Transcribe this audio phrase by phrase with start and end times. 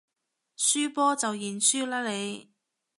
[0.57, 2.49] 輸波就認輸啦你